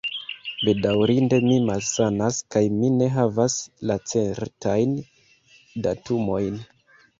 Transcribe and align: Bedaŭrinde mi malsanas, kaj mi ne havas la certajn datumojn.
Bedaŭrinde 0.67 1.37
mi 1.47 1.57
malsanas, 1.67 2.39
kaj 2.55 2.63
mi 2.79 2.89
ne 2.95 3.11
havas 3.19 3.59
la 3.91 3.99
certajn 4.15 4.99
datumojn. 5.89 6.61